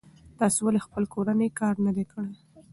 [0.39, 2.33] تاسې ولې خپل کورنی کار نه دی کړی؟